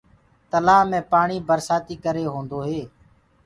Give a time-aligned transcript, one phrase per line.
[0.51, 2.81] تلآه مي پآڻي برسآتي ڪري هوندو هي۔